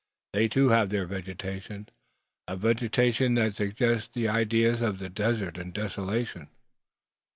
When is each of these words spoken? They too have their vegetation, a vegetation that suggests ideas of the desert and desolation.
They 0.33 0.47
too 0.47 0.69
have 0.69 0.89
their 0.89 1.05
vegetation, 1.05 1.87
a 2.47 2.55
vegetation 2.55 3.35
that 3.35 3.53
suggests 3.55 4.17
ideas 4.17 4.81
of 4.81 4.97
the 4.97 5.09
desert 5.09 5.59
and 5.59 5.71
desolation. 5.71 6.47